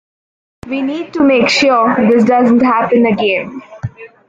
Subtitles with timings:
[0.67, 3.61] We need to make sure this doesn't happen again.